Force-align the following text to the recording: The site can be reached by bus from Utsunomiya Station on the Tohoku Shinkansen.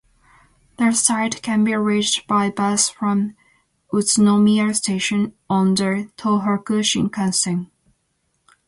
The 0.77 0.93
site 0.93 1.43
can 1.43 1.63
be 1.63 1.75
reached 1.75 2.25
by 2.25 2.49
bus 2.49 2.89
from 2.89 3.35
Utsunomiya 3.93 4.75
Station 4.75 5.33
on 5.47 5.75
the 5.75 6.09
Tohoku 6.17 6.81
Shinkansen. 6.81 7.67